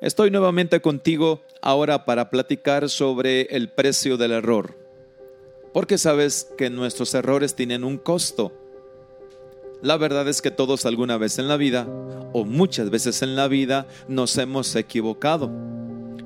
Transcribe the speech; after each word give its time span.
Estoy 0.00 0.30
nuevamente 0.30 0.82
contigo 0.82 1.40
ahora 1.62 2.04
para 2.04 2.28
platicar 2.28 2.90
sobre 2.90 3.42
el 3.42 3.70
precio 3.70 4.18
del 4.18 4.32
error. 4.32 4.76
Porque 5.72 5.96
sabes 5.96 6.52
que 6.58 6.68
nuestros 6.68 7.14
errores 7.14 7.54
tienen 7.54 7.82
un 7.82 7.96
costo. 7.96 8.52
La 9.80 9.96
verdad 9.96 10.28
es 10.28 10.42
que 10.42 10.50
todos 10.50 10.84
alguna 10.84 11.16
vez 11.16 11.38
en 11.38 11.48
la 11.48 11.56
vida, 11.56 11.88
o 12.34 12.44
muchas 12.44 12.90
veces 12.90 13.22
en 13.22 13.36
la 13.36 13.48
vida, 13.48 13.86
nos 14.06 14.36
hemos 14.36 14.76
equivocado. 14.76 15.50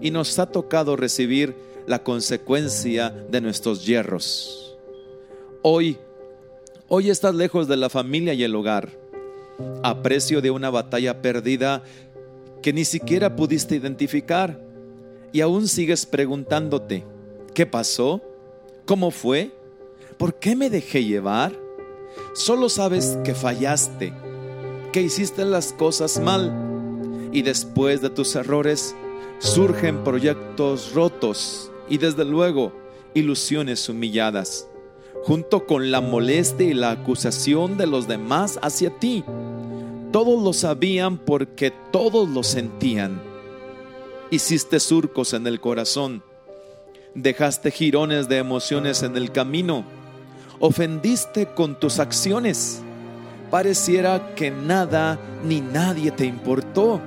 Y 0.01 0.11
nos 0.11 0.39
ha 0.41 0.47
tocado 0.47 0.97
recibir 0.97 1.55
la 1.87 2.03
consecuencia 2.03 3.11
de 3.11 3.41
nuestros 3.41 3.87
hierros. 3.87 4.77
Hoy, 5.63 5.97
hoy 6.89 7.09
estás 7.09 7.37
lejos 7.37 7.69
de 7.69 7.77
la 7.77 7.89
familia 7.89 8.35
y 8.35 8.43
el 8.43 8.55
hogar, 8.55 8.89
a 9.83 10.03
precio 10.03 10.41
de 10.41 10.51
una 10.51 10.71
batalla 10.71 11.23
perdida 11.23 11.85
que 12.63 12.73
ni 12.73 12.85
siquiera 12.85 13.37
pudiste 13.37 13.77
identificar 13.77 14.61
y 15.33 15.41
aún 15.41 15.69
sigues 15.69 16.07
preguntándote, 16.07 17.05
¿qué 17.55 17.67
pasó? 17.67 18.21
¿Cómo 18.85 19.11
fue? 19.11 19.53
¿Por 20.19 20.35
qué 20.35 20.57
me 20.57 20.71
dejé 20.71 21.05
llevar? 21.05 21.53
Solo 22.35 22.69
sabes 22.69 23.17
que 23.25 23.35
fallaste, 23.35 24.13
que 24.93 25.03
hiciste 25.03 25.45
las 25.45 25.73
cosas 25.73 26.21
mal 26.21 26.53
y 27.33 27.43
después 27.43 28.03
de 28.03 28.11
tus 28.11 28.35
errores 28.35 28.95
surgen 29.39 30.03
proyectos 30.05 30.93
rotos 30.93 31.71
y 31.89 31.99
desde 31.99 32.25
luego 32.25 32.73
ilusiones 33.15 33.89
humilladas, 33.89 34.69
junto 35.23 35.67
con 35.67 35.91
la 35.91 36.01
molestia 36.01 36.67
y 36.67 36.75
la 36.75 36.91
acusación 36.91 37.77
de 37.79 37.87
los 37.87 38.07
demás 38.09 38.59
hacia 38.63 38.91
ti 38.91 39.25
todos 40.13 40.43
lo 40.43 40.53
sabían 40.53 41.19
porque 41.19 41.73
todos 41.93 42.29
lo 42.29 42.43
sentían. 42.43 43.21
Hiciste 44.31 44.81
surcos 44.81 45.33
en 45.35 45.47
el 45.47 45.61
corazón. 45.61 46.23
Dejaste 47.15 47.71
jirones 47.71 48.29
de 48.29 48.39
emociones 48.39 49.03
en 49.03 49.17
el 49.17 49.33
camino. 49.33 49.85
Ofendiste 50.59 51.47
con 51.47 51.79
tus 51.79 51.99
acciones. 51.99 52.83
Pareciera 53.51 54.35
que 54.35 54.51
nada 54.51 55.19
ni 55.45 55.61
nadie 55.61 56.11
te 56.11 56.27
importó. 56.27 57.01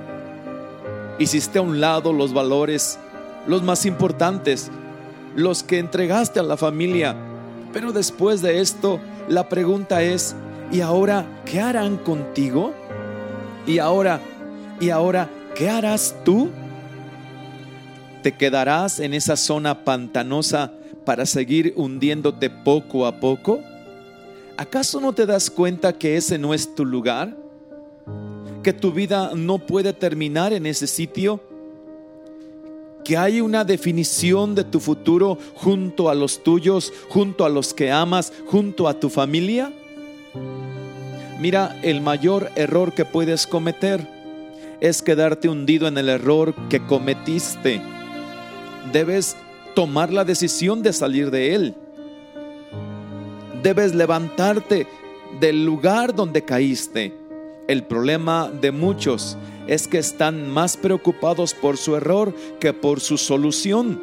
Hiciste 1.18 1.58
a 1.58 1.62
un 1.62 1.80
lado 1.80 2.12
los 2.12 2.34
valores, 2.34 2.98
los 3.46 3.62
más 3.62 3.86
importantes, 3.86 4.70
los 5.36 5.62
que 5.62 5.78
entregaste 5.78 6.40
a 6.40 6.42
la 6.42 6.56
familia. 6.56 7.16
Pero 7.72 7.92
después 7.92 8.42
de 8.42 8.60
esto, 8.60 9.00
la 9.28 9.48
pregunta 9.48 10.02
es, 10.02 10.36
¿y 10.70 10.80
ahora 10.80 11.24
qué 11.44 11.60
harán 11.60 11.96
contigo? 11.96 12.74
Y 13.66 13.78
ahora, 13.78 14.20
y 14.80 14.90
ahora, 14.90 15.30
¿qué 15.54 15.70
harás 15.70 16.14
tú? 16.24 16.50
¿Te 18.22 18.32
quedarás 18.32 19.00
en 19.00 19.14
esa 19.14 19.36
zona 19.36 19.84
pantanosa 19.84 20.72
para 21.04 21.24
seguir 21.24 21.72
hundiéndote 21.76 22.50
poco 22.50 23.06
a 23.06 23.20
poco? 23.20 23.60
¿Acaso 24.56 25.00
no 25.00 25.12
te 25.12 25.26
das 25.26 25.50
cuenta 25.50 25.94
que 25.94 26.16
ese 26.16 26.38
no 26.38 26.52
es 26.52 26.74
tu 26.74 26.84
lugar? 26.84 27.36
¿Que 28.62 28.72
tu 28.72 28.92
vida 28.92 29.32
no 29.34 29.58
puede 29.58 29.92
terminar 29.92 30.52
en 30.52 30.66
ese 30.66 30.86
sitio? 30.86 31.40
¿Que 33.02 33.16
hay 33.16 33.40
una 33.40 33.64
definición 33.64 34.54
de 34.54 34.64
tu 34.64 34.78
futuro 34.78 35.38
junto 35.54 36.08
a 36.08 36.14
los 36.14 36.42
tuyos, 36.42 36.92
junto 37.08 37.44
a 37.44 37.48
los 37.48 37.74
que 37.74 37.90
amas, 37.90 38.32
junto 38.46 38.88
a 38.88 38.98
tu 38.98 39.10
familia? 39.10 39.72
Mira, 41.38 41.76
el 41.82 42.00
mayor 42.00 42.50
error 42.54 42.92
que 42.92 43.04
puedes 43.04 43.46
cometer 43.46 44.06
es 44.80 45.02
quedarte 45.02 45.48
hundido 45.48 45.88
en 45.88 45.98
el 45.98 46.08
error 46.08 46.54
que 46.68 46.84
cometiste. 46.84 47.80
Debes 48.92 49.36
tomar 49.74 50.12
la 50.12 50.24
decisión 50.24 50.82
de 50.82 50.92
salir 50.92 51.30
de 51.30 51.54
él. 51.54 51.74
Debes 53.62 53.94
levantarte 53.94 54.86
del 55.40 55.64
lugar 55.64 56.14
donde 56.14 56.44
caíste. 56.44 57.14
El 57.66 57.82
problema 57.82 58.50
de 58.50 58.70
muchos 58.70 59.36
es 59.66 59.88
que 59.88 59.98
están 59.98 60.50
más 60.50 60.76
preocupados 60.76 61.54
por 61.54 61.78
su 61.78 61.96
error 61.96 62.34
que 62.60 62.72
por 62.72 63.00
su 63.00 63.16
solución. 63.16 64.00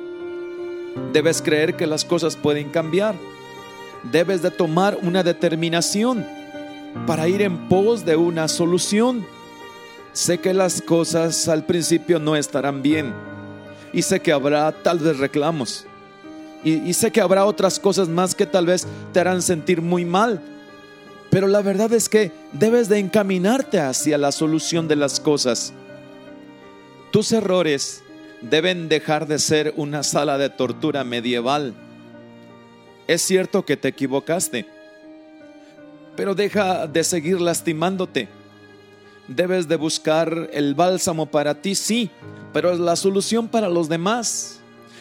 Debes 1.13 1.41
creer 1.41 1.77
que 1.77 1.87
las 1.87 2.03
cosas 2.03 2.35
pueden 2.35 2.69
cambiar. 2.69 3.15
Debes 4.11 4.41
de 4.41 4.51
tomar 4.51 4.97
una 5.03 5.23
determinación 5.23 6.25
para 7.07 7.27
ir 7.27 7.41
en 7.41 7.69
pos 7.69 8.05
de 8.05 8.15
una 8.15 8.47
solución. 8.47 9.25
Sé 10.13 10.39
que 10.39 10.53
las 10.53 10.81
cosas 10.81 11.47
al 11.47 11.65
principio 11.65 12.19
no 12.19 12.35
estarán 12.35 12.81
bien 12.81 13.13
y 13.93 14.01
sé 14.01 14.19
que 14.19 14.31
habrá 14.31 14.71
tal 14.71 14.99
vez 14.99 15.17
reclamos 15.17 15.85
y, 16.63 16.93
sé 16.93 17.11
que 17.11 17.21
habrá 17.21 17.45
otras 17.45 17.79
cosas 17.79 18.07
más 18.07 18.35
que 18.35 18.45
tal 18.45 18.67
vez 18.67 18.85
te 19.13 19.19
harán 19.19 19.41
sentir 19.41 19.81
muy 19.81 20.05
mal. 20.05 20.41
Pero 21.31 21.47
la 21.47 21.61
verdad 21.61 21.91
es 21.93 22.07
que 22.07 22.31
debes 22.51 22.87
de 22.87 22.99
encaminarte 22.99 23.79
hacia 23.79 24.17
la 24.17 24.31
solución 24.31 24.87
de 24.87 24.95
las 24.95 25.19
cosas. 25.19 25.73
Tus 27.11 27.31
errores 27.31 28.03
deben 28.41 28.89
dejar 28.89 29.27
de 29.27 29.39
ser 29.39 29.73
una 29.75 30.03
sala 30.03 30.37
de 30.37 30.49
tortura 30.49 31.03
medieval. 31.03 31.73
Es 33.07 33.21
cierto 33.21 33.65
que 33.65 33.77
te 33.77 33.87
equivocaste 33.87 34.67
pero 36.21 36.35
deja 36.35 36.85
de 36.85 37.03
seguir 37.03 37.41
lastimándote. 37.41 38.29
Debes 39.27 39.67
de 39.67 39.75
buscar 39.75 40.51
el 40.53 40.75
bálsamo 40.75 41.25
para 41.25 41.59
ti, 41.59 41.73
sí, 41.73 42.11
pero 42.53 42.71
es 42.71 42.77
la 42.77 42.95
solución 42.95 43.47
para 43.47 43.67
los 43.67 43.89
demás. 43.89 44.59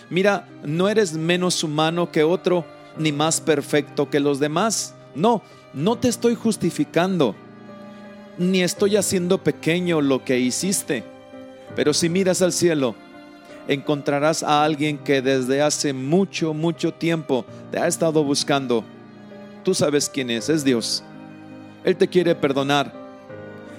Mira, 0.09 0.48
no 0.64 0.88
eres 0.88 1.12
menos 1.12 1.62
humano 1.62 2.10
que 2.10 2.25
otro, 2.25 2.64
ni 2.97 3.12
más 3.12 3.38
perfecto 3.38 4.09
que 4.09 4.19
los 4.19 4.41
demás. 4.41 4.94
No, 5.14 5.42
no 5.75 5.98
te 5.98 6.09
estoy 6.09 6.36
justificando, 6.36 7.34
ni 8.38 8.62
estoy 8.62 8.97
haciendo 8.97 9.44
pequeño 9.44 10.00
lo 10.00 10.25
que 10.25 10.38
hiciste. 10.38 11.04
Pero 11.76 11.92
si 11.92 12.09
miras 12.09 12.41
al 12.41 12.54
cielo, 12.54 12.94
encontrarás 13.69 14.42
a 14.42 14.64
alguien 14.64 14.97
que 14.97 15.20
desde 15.20 15.60
hace 15.60 15.92
mucho, 15.92 16.54
mucho 16.54 16.94
tiempo 16.94 17.44
te 17.70 17.78
ha 17.78 17.86
estado 17.86 18.25
buscando 18.25 18.86
Tú 19.64 19.75
sabes 19.75 20.09
quién 20.09 20.30
es, 20.30 20.48
es 20.48 20.64
Dios. 20.64 21.04
Él 21.84 21.96
te 21.96 22.08
quiere 22.08 22.34
perdonar. 22.34 22.92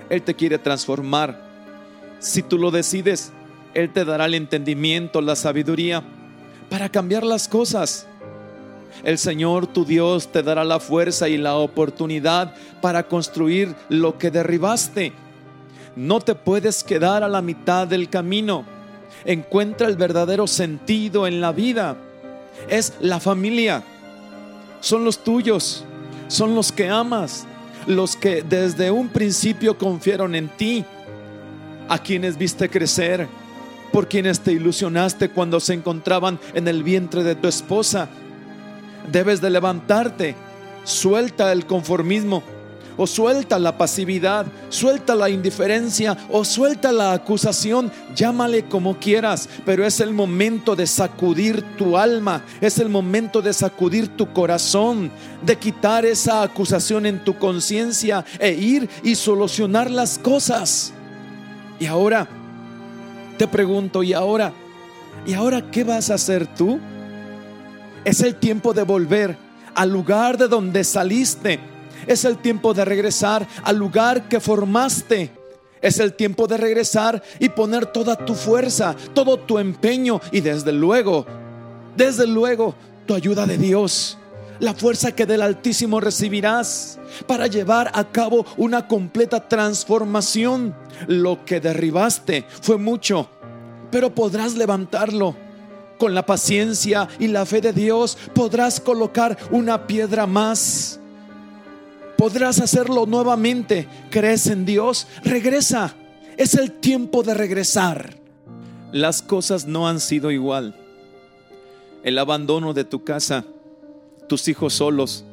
Él 0.09 0.21
te 0.21 0.33
quiere 0.33 0.57
transformar. 0.57 1.39
Si 2.19 2.43
tú 2.43 2.57
lo 2.57 2.71
decides, 2.71 3.31
Él 3.73 3.91
te 3.91 4.05
dará 4.05 4.25
el 4.25 4.33
entendimiento, 4.33 5.21
la 5.21 5.35
sabiduría 5.35 6.03
para 6.69 6.89
cambiar 6.89 7.23
las 7.23 7.47
cosas. 7.47 8.07
El 9.03 9.17
Señor 9.17 9.67
tu 9.67 9.85
Dios 9.85 10.31
te 10.31 10.43
dará 10.43 10.63
la 10.63 10.79
fuerza 10.79 11.29
y 11.29 11.37
la 11.37 11.55
oportunidad 11.55 12.53
para 12.81 13.07
construir 13.07 13.73
lo 13.89 14.17
que 14.17 14.31
derribaste. 14.31 15.13
No 15.95 16.19
te 16.19 16.35
puedes 16.35 16.83
quedar 16.83 17.23
a 17.23 17.29
la 17.29 17.41
mitad 17.41 17.87
del 17.87 18.09
camino. 18.09 18.65
Encuentra 19.25 19.87
el 19.87 19.95
verdadero 19.95 20.47
sentido 20.47 21.27
en 21.27 21.41
la 21.41 21.51
vida. 21.51 21.97
Es 22.69 22.93
la 22.99 23.19
familia 23.19 23.83
son 24.81 25.05
los 25.05 25.23
tuyos, 25.23 25.85
son 26.27 26.53
los 26.55 26.71
que 26.71 26.89
amas, 26.89 27.45
los 27.87 28.15
que 28.15 28.41
desde 28.41 28.91
un 28.91 29.09
principio 29.09 29.77
confiaron 29.77 30.35
en 30.35 30.49
ti, 30.49 30.85
a 31.89 31.99
quienes 31.99 32.37
viste 32.37 32.69
crecer, 32.69 33.27
por 33.91 34.07
quienes 34.07 34.39
te 34.39 34.53
ilusionaste 34.53 35.29
cuando 35.29 35.59
se 35.59 35.73
encontraban 35.73 36.39
en 36.53 36.67
el 36.67 36.83
vientre 36.83 37.23
de 37.23 37.35
tu 37.35 37.47
esposa. 37.47 38.07
Debes 39.11 39.41
de 39.41 39.49
levantarte, 39.49 40.35
suelta 40.83 41.51
el 41.51 41.65
conformismo, 41.65 42.43
o 42.97 43.07
suelta 43.07 43.59
la 43.59 43.77
pasividad, 43.77 44.45
suelta 44.69 45.15
la 45.15 45.29
indiferencia 45.29 46.17
o 46.29 46.43
suelta 46.43 46.91
la 46.91 47.13
acusación, 47.13 47.91
llámale 48.15 48.65
como 48.65 48.97
quieras, 48.97 49.49
pero 49.65 49.85
es 49.85 49.99
el 49.99 50.13
momento 50.13 50.75
de 50.75 50.87
sacudir 50.87 51.63
tu 51.77 51.97
alma, 51.97 52.43
es 52.59 52.79
el 52.79 52.89
momento 52.89 53.41
de 53.41 53.53
sacudir 53.53 54.09
tu 54.09 54.31
corazón, 54.33 55.11
de 55.41 55.57
quitar 55.57 56.05
esa 56.05 56.43
acusación 56.43 57.05
en 57.05 57.23
tu 57.23 57.37
conciencia 57.37 58.25
e 58.39 58.51
ir 58.51 58.89
y 59.03 59.15
solucionar 59.15 59.89
las 59.89 60.19
cosas. 60.19 60.93
Y 61.79 61.85
ahora, 61.85 62.27
te 63.37 63.47
pregunto, 63.47 64.03
¿y 64.03 64.13
ahora? 64.13 64.53
¿Y 65.25 65.33
ahora 65.33 65.71
qué 65.71 65.83
vas 65.83 66.09
a 66.09 66.15
hacer 66.15 66.47
tú? 66.55 66.79
Es 68.03 68.21
el 68.21 68.35
tiempo 68.35 68.73
de 68.73 68.83
volver 68.83 69.37
al 69.73 69.89
lugar 69.89 70.37
de 70.37 70.47
donde 70.47 70.83
saliste 70.83 71.70
es 72.07 72.25
el 72.25 72.37
tiempo 72.37 72.73
de 72.73 72.85
regresar 72.85 73.47
al 73.63 73.77
lugar 73.77 74.27
que 74.27 74.39
formaste. 74.39 75.31
Es 75.81 75.99
el 75.99 76.13
tiempo 76.13 76.45
de 76.47 76.57
regresar 76.57 77.23
y 77.39 77.49
poner 77.49 77.87
toda 77.87 78.15
tu 78.15 78.35
fuerza, 78.35 78.95
todo 79.13 79.39
tu 79.39 79.57
empeño 79.57 80.21
y 80.31 80.41
desde 80.41 80.71
luego, 80.71 81.25
desde 81.97 82.27
luego, 82.27 82.75
tu 83.07 83.15
ayuda 83.15 83.47
de 83.47 83.57
Dios. 83.57 84.17
La 84.59 84.75
fuerza 84.75 85.11
que 85.15 85.25
del 85.25 85.41
Altísimo 85.41 85.99
recibirás 85.99 86.99
para 87.25 87.47
llevar 87.47 87.89
a 87.95 88.11
cabo 88.11 88.45
una 88.57 88.87
completa 88.87 89.47
transformación. 89.47 90.75
Lo 91.07 91.43
que 91.45 91.59
derribaste 91.59 92.45
fue 92.61 92.77
mucho. 92.77 93.27
pero 93.89 94.15
podrás 94.15 94.55
levantarlo. 94.55 95.35
Con 95.97 96.15
la 96.15 96.25
paciencia 96.25 97.09
y 97.19 97.27
la 97.27 97.45
fe 97.45 97.59
de 97.59 97.73
Dios 97.73 98.17
podrás 98.33 98.79
colocar 98.79 99.37
una 99.51 99.85
piedra 99.85 100.25
más. 100.25 101.00
Podrás 102.21 102.61
hacerlo 102.61 103.07
nuevamente. 103.07 103.87
¿Crees 104.11 104.45
en 104.45 104.63
Dios? 104.63 105.07
Regresa. 105.23 105.95
Es 106.37 106.53
el 106.53 106.71
tiempo 106.71 107.23
de 107.23 107.33
regresar. 107.33 108.13
Las 108.91 109.23
cosas 109.23 109.65
no 109.65 109.87
han 109.87 109.99
sido 109.99 110.29
igual. 110.29 110.75
El 112.03 112.19
abandono 112.19 112.75
de 112.75 112.83
tu 112.83 113.03
casa, 113.03 113.43
tus 114.29 114.47
hijos 114.49 114.75
solos, 114.75 115.25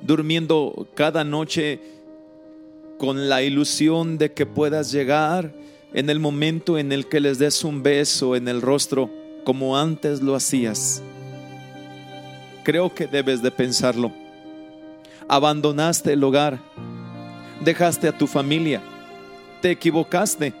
durmiendo 0.00 0.86
cada 0.94 1.24
noche 1.24 1.80
con 2.96 3.28
la 3.28 3.42
ilusión 3.42 4.16
de 4.16 4.32
que 4.32 4.46
puedas 4.46 4.92
llegar 4.92 5.52
en 5.92 6.08
el 6.08 6.20
momento 6.20 6.78
en 6.78 6.92
el 6.92 7.08
que 7.08 7.18
les 7.18 7.40
des 7.40 7.64
un 7.64 7.82
beso 7.82 8.36
en 8.36 8.46
el 8.46 8.62
rostro 8.62 9.10
como 9.42 9.76
antes 9.76 10.22
lo 10.22 10.36
hacías. 10.36 11.02
Creo 12.62 12.94
que 12.94 13.08
debes 13.08 13.42
de 13.42 13.50
pensarlo. 13.50 14.29
Abandonaste 15.32 16.14
el 16.14 16.24
hogar, 16.24 16.58
dejaste 17.64 18.08
a 18.08 18.18
tu 18.18 18.26
familia, 18.26 18.82
te 19.62 19.70
equivocaste. 19.70 20.52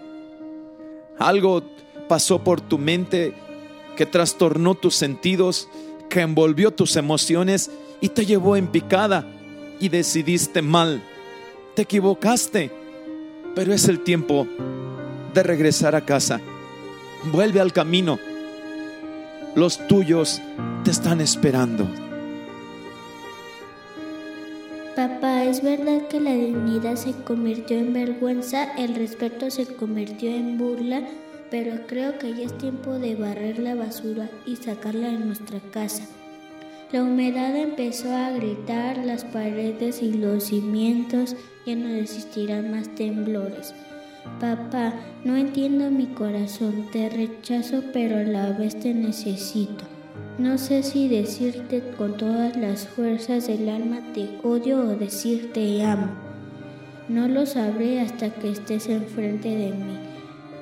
Algo 1.18 1.64
pasó 2.08 2.38
por 2.44 2.60
tu 2.60 2.78
mente 2.78 3.34
que 3.96 4.06
trastornó 4.06 4.76
tus 4.76 4.94
sentidos, 4.94 5.68
que 6.08 6.20
envolvió 6.20 6.70
tus 6.70 6.94
emociones 6.94 7.68
y 8.00 8.10
te 8.10 8.24
llevó 8.24 8.54
en 8.54 8.68
picada 8.68 9.26
y 9.80 9.88
decidiste 9.88 10.62
mal. 10.62 11.02
Te 11.74 11.82
equivocaste, 11.82 12.70
pero 13.56 13.74
es 13.74 13.88
el 13.88 14.04
tiempo 14.04 14.46
de 15.34 15.42
regresar 15.42 15.96
a 15.96 16.04
casa. 16.04 16.40
Vuelve 17.32 17.60
al 17.60 17.72
camino. 17.72 18.20
Los 19.56 19.84
tuyos 19.88 20.40
te 20.84 20.92
están 20.92 21.20
esperando. 21.20 21.88
¿Es 25.50 25.62
verdad 25.64 26.06
que 26.06 26.20
la 26.20 26.32
dignidad 26.32 26.94
se 26.94 27.12
convirtió 27.24 27.76
en 27.76 27.92
vergüenza, 27.92 28.72
el 28.76 28.94
respeto 28.94 29.50
se 29.50 29.66
convirtió 29.66 30.30
en 30.30 30.56
burla? 30.56 31.02
Pero 31.50 31.88
creo 31.88 32.20
que 32.20 32.32
ya 32.32 32.44
es 32.44 32.56
tiempo 32.56 33.00
de 33.00 33.16
barrer 33.16 33.58
la 33.58 33.74
basura 33.74 34.30
y 34.46 34.54
sacarla 34.54 35.08
de 35.08 35.18
nuestra 35.18 35.58
casa. 35.72 36.04
La 36.92 37.02
humedad 37.02 37.56
empezó 37.56 38.14
a 38.14 38.30
gritar, 38.30 38.98
las 38.98 39.24
paredes 39.24 40.02
y 40.02 40.12
los 40.12 40.44
cimientos 40.44 41.34
ya 41.66 41.74
no 41.74 41.88
resistirán 41.88 42.70
más 42.70 42.88
temblores. 42.94 43.74
Papá, 44.38 44.94
no 45.24 45.36
entiendo 45.36 45.90
mi 45.90 46.06
corazón, 46.06 46.86
te 46.92 47.08
rechazo 47.08 47.82
pero 47.92 48.18
a 48.18 48.22
la 48.22 48.52
vez 48.52 48.78
te 48.78 48.94
necesito. 48.94 49.84
No 50.40 50.56
sé 50.56 50.82
si 50.82 51.06
decirte 51.06 51.82
con 51.98 52.16
todas 52.16 52.56
las 52.56 52.88
fuerzas 52.88 53.46
del 53.46 53.68
alma 53.68 54.00
te 54.14 54.38
odio 54.42 54.80
o 54.80 54.96
decirte 54.96 55.84
amo. 55.84 56.06
No 57.10 57.28
lo 57.28 57.44
sabré 57.44 58.00
hasta 58.00 58.30
que 58.30 58.52
estés 58.52 58.88
enfrente 58.88 59.50
de 59.50 59.72
mí. 59.72 59.98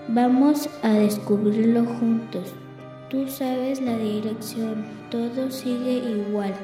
Vamos 0.09 0.69
a 0.83 0.95
descubrirlo 0.95 1.85
juntos. 1.85 2.53
Tú 3.09 3.29
sabes 3.29 3.81
la 3.81 3.97
dirección, 3.97 4.85
todo 5.13 5.49
sigue 5.49 6.03
igual. 6.11 6.55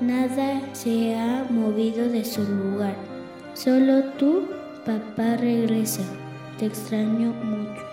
Nada 0.00 0.62
se 0.72 1.14
ha 1.14 1.46
movido 1.48 2.08
de 2.08 2.24
su 2.24 2.42
lugar. 2.42 2.96
Solo 3.54 4.02
tú 4.18 4.48
Papá 4.84 5.36
regresa, 5.36 6.02
te 6.58 6.66
extraño 6.66 7.32
mucho. 7.34 7.91